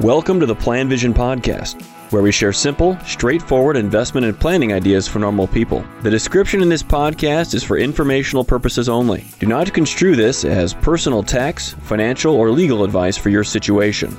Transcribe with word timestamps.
Welcome 0.00 0.40
to 0.40 0.46
the 0.46 0.56
PlanVision 0.56 1.12
Podcast, 1.12 1.82
where 2.10 2.22
we 2.22 2.32
share 2.32 2.54
simple, 2.54 2.98
straightforward 3.04 3.76
investment 3.76 4.24
and 4.24 4.40
planning 4.40 4.72
ideas 4.72 5.06
for 5.06 5.18
normal 5.18 5.46
people. 5.46 5.84
The 6.00 6.10
description 6.10 6.62
in 6.62 6.70
this 6.70 6.82
podcast 6.82 7.52
is 7.52 7.62
for 7.62 7.76
informational 7.76 8.42
purposes 8.42 8.88
only. 8.88 9.26
Do 9.40 9.46
not 9.46 9.74
construe 9.74 10.16
this 10.16 10.42
as 10.46 10.72
personal 10.72 11.22
tax, 11.22 11.74
financial, 11.82 12.34
or 12.34 12.50
legal 12.50 12.82
advice 12.82 13.18
for 13.18 13.28
your 13.28 13.44
situation. 13.44 14.18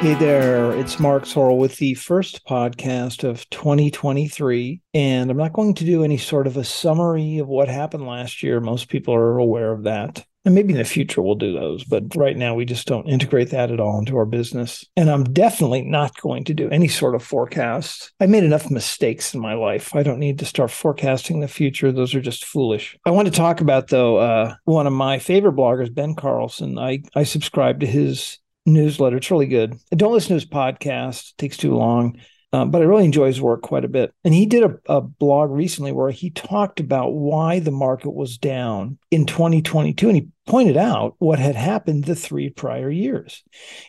Hey 0.00 0.14
there, 0.14 0.72
it's 0.72 0.98
Mark 0.98 1.24
Zoril 1.24 1.58
with 1.58 1.76
the 1.76 1.92
first 1.92 2.46
podcast 2.46 3.22
of 3.22 3.46
2023. 3.50 4.80
And 4.94 5.30
I'm 5.30 5.36
not 5.36 5.52
going 5.52 5.74
to 5.74 5.84
do 5.84 6.04
any 6.04 6.16
sort 6.16 6.46
of 6.46 6.56
a 6.56 6.64
summary 6.64 7.36
of 7.36 7.48
what 7.48 7.68
happened 7.68 8.06
last 8.06 8.42
year. 8.42 8.60
Most 8.60 8.88
people 8.88 9.12
are 9.12 9.36
aware 9.36 9.70
of 9.70 9.82
that. 9.82 10.24
And 10.44 10.54
maybe 10.54 10.72
in 10.72 10.78
the 10.78 10.84
future 10.84 11.22
we'll 11.22 11.36
do 11.36 11.52
those, 11.52 11.84
but 11.84 12.14
right 12.16 12.36
now 12.36 12.54
we 12.54 12.64
just 12.64 12.86
don't 12.86 13.08
integrate 13.08 13.50
that 13.50 13.70
at 13.70 13.80
all 13.80 13.98
into 13.98 14.16
our 14.16 14.26
business. 14.26 14.84
And 14.96 15.10
I'm 15.10 15.24
definitely 15.24 15.82
not 15.82 16.20
going 16.20 16.44
to 16.44 16.54
do 16.54 16.68
any 16.68 16.88
sort 16.88 17.14
of 17.14 17.22
forecast. 17.22 18.12
I 18.20 18.26
made 18.26 18.44
enough 18.44 18.70
mistakes 18.70 19.34
in 19.34 19.40
my 19.40 19.54
life. 19.54 19.94
I 19.94 20.02
don't 20.02 20.18
need 20.18 20.38
to 20.40 20.44
start 20.44 20.70
forecasting 20.70 21.40
the 21.40 21.48
future. 21.48 21.92
Those 21.92 22.14
are 22.14 22.20
just 22.20 22.44
foolish. 22.44 22.96
I 23.06 23.10
want 23.10 23.26
to 23.26 23.32
talk 23.32 23.60
about 23.60 23.88
though 23.88 24.18
uh, 24.18 24.54
one 24.64 24.86
of 24.86 24.92
my 24.92 25.18
favorite 25.18 25.56
bloggers, 25.56 25.92
Ben 25.92 26.14
Carlson. 26.14 26.78
I 26.78 27.02
I 27.14 27.24
subscribe 27.24 27.80
to 27.80 27.86
his 27.86 28.38
newsletter. 28.66 29.16
It's 29.16 29.30
really 29.30 29.46
good. 29.46 29.78
I 29.92 29.96
don't 29.96 30.12
listen 30.12 30.28
to 30.28 30.34
his 30.34 30.46
podcast; 30.46 31.30
it 31.30 31.38
takes 31.38 31.56
too 31.56 31.74
long. 31.74 32.18
Um, 32.54 32.70
but 32.70 32.80
I 32.80 32.84
really 32.84 33.04
enjoy 33.04 33.26
his 33.26 33.40
work 33.40 33.62
quite 33.62 33.84
a 33.84 33.88
bit. 33.88 34.14
And 34.22 34.32
he 34.32 34.46
did 34.46 34.62
a, 34.62 34.78
a, 34.86 35.00
blog 35.00 35.50
recently 35.50 35.90
where 35.90 36.12
he 36.12 36.30
talked 36.30 36.78
about 36.78 37.12
why 37.12 37.58
the 37.58 37.72
market 37.72 38.10
was 38.10 38.38
down 38.38 38.96
in 39.10 39.26
2022, 39.26 40.06
and 40.06 40.16
he 40.16 40.28
pointed 40.46 40.76
out 40.76 41.16
what 41.18 41.40
had 41.40 41.56
happened 41.56 42.04
the 42.04 42.14
three 42.14 42.50
prior 42.50 42.88
years. 42.88 43.42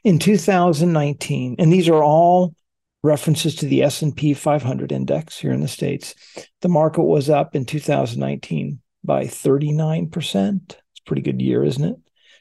In 0.03 0.17
2019, 0.17 1.57
and 1.59 1.71
these 1.71 1.87
are 1.87 2.03
all 2.03 2.55
references 3.03 3.53
to 3.57 3.67
the 3.67 3.83
S&P 3.83 4.33
500 4.33 4.91
index 4.91 5.37
here 5.37 5.51
in 5.51 5.61
the 5.61 5.67
states, 5.67 6.15
the 6.61 6.67
market 6.67 7.03
was 7.03 7.29
up 7.29 7.55
in 7.55 7.65
2019 7.65 8.79
by 9.03 9.25
39%. 9.25 10.11
It's 10.15 10.73
a 10.73 11.03
pretty 11.05 11.21
good 11.21 11.39
year, 11.39 11.63
isn't 11.63 11.85
it? 11.85 11.97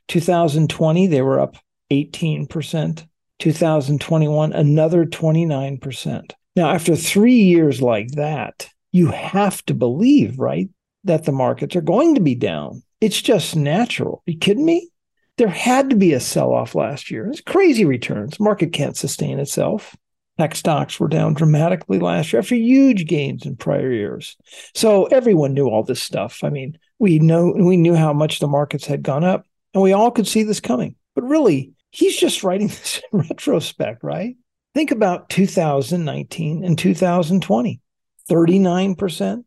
2020, 0.09 1.06
they 1.06 1.20
were 1.20 1.38
up 1.38 1.56
18%. 1.91 3.06
2021, 3.38 4.52
another 4.52 5.04
29%. 5.04 6.32
Now, 6.56 6.70
after 6.70 6.94
three 6.94 7.42
years 7.42 7.82
like 7.82 8.12
that, 8.12 8.68
you 8.92 9.08
have 9.08 9.64
to 9.66 9.74
believe, 9.74 10.38
right, 10.38 10.68
that 11.04 11.24
the 11.24 11.32
markets 11.32 11.74
are 11.76 11.82
going 11.82 12.14
to 12.14 12.20
be 12.20 12.34
down. 12.34 12.82
It's 13.00 13.20
just 13.20 13.56
natural. 13.56 14.22
Are 14.26 14.30
you 14.30 14.38
kidding 14.38 14.64
me? 14.64 14.88
There 15.36 15.48
had 15.48 15.91
to 15.91 15.96
be 15.96 16.12
a 16.12 16.20
sell 16.20 16.52
off 16.52 16.76
last 16.76 17.10
year. 17.10 17.26
It's 17.26 17.41
crazy 17.41 17.84
returns. 17.84 18.38
Market 18.38 18.72
can't 18.72 18.96
sustain 18.96 19.41
itself. 19.41 19.96
Tech 20.38 20.54
stocks 20.54 20.98
were 20.98 21.08
down 21.08 21.34
dramatically 21.34 21.98
last 21.98 22.32
year 22.32 22.41
after 22.41 22.54
huge 22.54 23.06
gains 23.06 23.46
in 23.46 23.56
prior 23.56 23.92
years. 23.92 24.36
So 24.74 25.06
everyone 25.06 25.54
knew 25.54 25.69
all 25.69 25.82
this 25.82 26.02
stuff. 26.02 26.42
I 26.42 26.50
mean, 26.50 26.78
we 26.98 27.19
know 27.19 27.52
we 27.56 27.76
knew 27.76 27.94
how 27.94 28.12
much 28.12 28.38
the 28.38 28.48
markets 28.48 28.86
had 28.86 29.02
gone 29.02 29.24
up, 29.24 29.44
and 29.74 29.82
we 29.82 29.92
all 29.92 30.10
could 30.10 30.26
see 30.26 30.42
this 30.42 30.60
coming. 30.60 30.96
But 31.14 31.24
really, 31.24 31.72
he's 31.95 32.17
just 32.17 32.42
writing 32.42 32.69
this 32.69 33.00
in 33.12 33.20
retrospect, 33.20 34.03
right? 34.03 34.37
Think 34.75 34.91
about 34.91 35.28
2019 35.31 36.64
and 36.64 36.78
2020 36.78 37.81
39% 38.28 39.45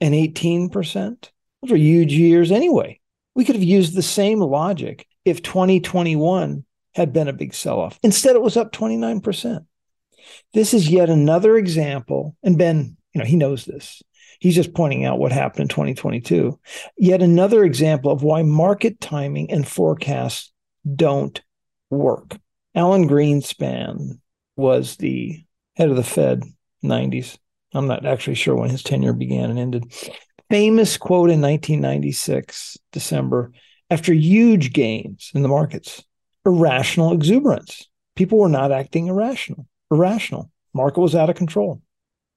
and 0.00 0.14
18%. 0.14 1.30
Those 1.62 1.72
are 1.72 1.76
huge 1.76 2.12
years 2.12 2.50
anyway. 2.50 3.00
We 3.36 3.44
could 3.44 3.54
have 3.54 3.64
used 3.64 3.94
the 3.94 4.02
same 4.02 4.40
logic 4.40 5.06
if 5.24 5.42
2021 5.42 6.64
had 6.96 7.12
been 7.12 7.28
a 7.28 7.32
big 7.32 7.54
sell 7.54 7.78
off. 7.78 7.98
Instead, 8.02 8.34
it 8.34 8.42
was 8.42 8.56
up 8.56 8.72
29%. 8.72 9.64
This 10.54 10.74
is 10.74 10.88
yet 10.88 11.08
another 11.08 11.56
example. 11.56 12.34
And 12.42 12.58
Ben, 12.58 12.96
you 13.14 13.20
know, 13.20 13.24
he 13.24 13.36
knows 13.36 13.64
this. 13.64 14.02
He's 14.40 14.54
just 14.54 14.74
pointing 14.74 15.04
out 15.04 15.18
what 15.18 15.32
happened 15.32 15.62
in 15.62 15.68
2022. 15.68 16.58
Yet 16.98 17.22
another 17.22 17.64
example 17.64 18.10
of 18.10 18.22
why 18.22 18.42
market 18.42 19.00
timing 19.00 19.50
and 19.50 19.66
forecasts 19.66 20.52
don't 20.94 21.40
work. 21.90 22.36
Alan 22.74 23.08
Greenspan 23.08 24.20
was 24.56 24.96
the 24.96 25.44
head 25.76 25.90
of 25.90 25.96
the 25.96 26.02
Fed 26.02 26.44
90s. 26.84 27.38
I'm 27.74 27.86
not 27.86 28.06
actually 28.06 28.34
sure 28.34 28.54
when 28.54 28.70
his 28.70 28.82
tenure 28.82 29.12
began 29.12 29.50
and 29.50 29.58
ended. 29.58 29.92
Famous 30.50 30.96
quote 30.96 31.30
in 31.30 31.40
1996, 31.40 32.78
December, 32.92 33.52
after 33.90 34.12
huge 34.12 34.72
gains 34.72 35.30
in 35.34 35.42
the 35.42 35.48
markets, 35.48 36.04
irrational 36.44 37.12
exuberance. 37.12 37.88
People 38.14 38.38
were 38.38 38.48
not 38.48 38.72
acting 38.72 39.08
irrational. 39.08 39.66
Irrational. 39.90 40.50
Market 40.72 41.00
was 41.00 41.14
out 41.14 41.30
of 41.30 41.36
control. 41.36 41.82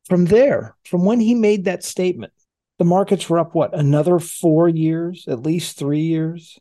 From 0.07 0.25
there, 0.25 0.75
from 0.85 1.05
when 1.05 1.19
he 1.19 1.35
made 1.35 1.65
that 1.65 1.83
statement, 1.83 2.33
the 2.79 2.85
markets 2.85 3.29
were 3.29 3.39
up 3.39 3.53
what 3.53 3.77
another 3.77 4.19
four 4.19 4.67
years, 4.67 5.25
at 5.27 5.43
least 5.43 5.77
three 5.77 6.01
years. 6.01 6.57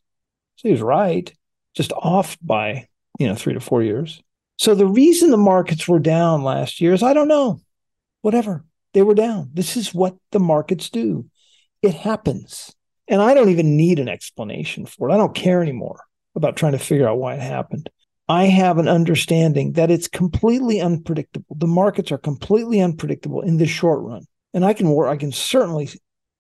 So 0.57 0.69
he 0.69 0.73
was 0.73 0.83
right 0.83 1.33
just 1.79 1.93
off 1.93 2.37
by, 2.43 2.87
you 3.19 3.27
know, 3.27 3.35
three 3.35 3.55
to 3.55 3.61
four 3.61 3.83
years. 3.83 4.21
So 4.59 4.75
the 4.75 4.87
reason 4.87 5.31
the 5.31 5.37
markets 5.37 5.89
were 5.89 6.01
down 6.01 6.43
last 6.43 6.81
year 6.81 6.93
is 6.93 7.03
I 7.03 7.15
don't 7.15 7.29
know. 7.29 7.63
Whatever. 8.21 8.65
They 8.93 9.03
were 9.03 9.15
down. 9.15 9.51
This 9.55 9.77
is 9.77 9.95
what 9.95 10.17
the 10.33 10.41
markets 10.41 10.91
do. 10.91 11.27
It 11.83 11.95
happens. 11.95 12.75
And 13.07 13.23
I 13.23 13.33
don't 13.33 13.51
even 13.51 13.77
need 13.77 14.01
an 14.01 14.09
explanation 14.09 14.87
for 14.87 15.09
it. 15.09 15.15
I 15.15 15.17
don't 15.17 15.35
care 15.35 15.63
anymore 15.63 16.01
about 16.35 16.57
trying 16.57 16.73
to 16.73 16.79
figure 16.79 17.09
out 17.09 17.19
why 17.19 17.35
it 17.35 17.41
happened. 17.41 17.89
I 18.29 18.47
have 18.47 18.79
an 18.79 18.89
understanding 18.89 19.73
that 19.75 19.91
it's 19.91 20.09
completely 20.09 20.81
unpredictable. 20.81 21.57
The 21.57 21.67
markets 21.69 22.11
are 22.13 22.19
completely 22.19 22.81
unpredictable 22.81 23.41
in 23.41 23.57
the 23.57 23.67
short 23.67 24.03
run. 24.03 24.27
And 24.53 24.65
I 24.65 24.73
can 24.73 24.87
I 25.07 25.17
can 25.17 25.33
certainly 25.33 25.89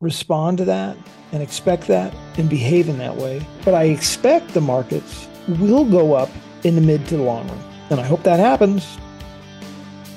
respond 0.00 0.58
to 0.58 0.64
that 0.64 0.96
and 1.32 1.42
expect 1.42 1.88
that 1.88 2.14
and 2.36 2.48
behave 2.48 2.88
in 2.88 2.98
that 2.98 3.16
way. 3.16 3.44
But 3.64 3.74
I 3.74 3.84
expect 3.84 4.54
the 4.54 4.60
markets 4.60 5.26
will 5.48 5.84
go 5.84 6.14
up 6.14 6.30
in 6.64 6.74
the 6.74 6.80
mid 6.80 7.06
to 7.08 7.16
the 7.16 7.22
long 7.22 7.48
run. 7.48 7.64
And 7.90 8.00
I 8.00 8.04
hope 8.04 8.22
that 8.22 8.38
happens. 8.38 8.98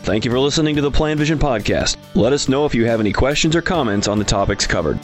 Thank 0.04 0.26
you 0.26 0.32
for 0.32 0.40
listening 0.40 0.76
to 0.76 0.82
the 0.82 0.92
PlanVision 0.92 1.38
Podcast. 1.38 1.98
Let 2.16 2.34
us 2.34 2.50
know 2.50 2.66
if 2.66 2.76
you 2.76 2.86
have 2.86 3.00
any 3.00 3.14
questions 3.14 3.56
or 3.56 3.62
comments 3.62 4.08
on 4.08 4.20
the 4.20 4.26
topics 4.26 4.68
covered. 4.68 5.00